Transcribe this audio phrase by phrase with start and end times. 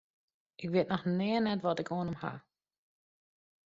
[0.61, 2.39] Ik wit noch nea net wat ik oan him haw.